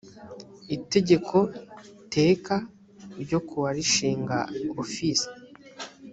itegeko 0.75 1.37
teka 2.13 2.55
ryo 3.21 3.39
kuwa 3.47 3.69
rishinga 3.77 4.37
ofisi 4.83 5.29